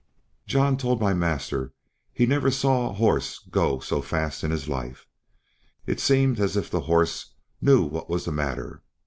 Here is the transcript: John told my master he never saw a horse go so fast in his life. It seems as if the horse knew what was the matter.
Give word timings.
John 0.47 0.77
told 0.77 0.99
my 0.99 1.13
master 1.13 1.73
he 2.11 2.25
never 2.25 2.49
saw 2.49 2.89
a 2.89 2.93
horse 2.93 3.37
go 3.51 3.79
so 3.79 4.01
fast 4.01 4.43
in 4.43 4.49
his 4.49 4.67
life. 4.67 5.05
It 5.85 5.99
seems 5.99 6.39
as 6.39 6.57
if 6.57 6.71
the 6.71 6.79
horse 6.89 7.35
knew 7.61 7.83
what 7.83 8.09
was 8.09 8.25
the 8.25 8.31
matter. 8.31 8.81